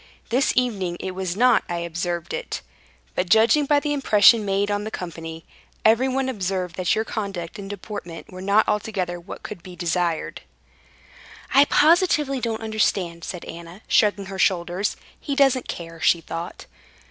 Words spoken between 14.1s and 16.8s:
her shoulders—"He doesn't care," she thought.